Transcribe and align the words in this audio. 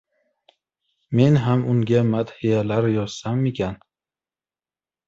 Men 1.19 1.37
ham 1.43 1.61
unga 1.75 2.03
madhiyalar 2.09 2.91
yozsammikan? 2.97 3.81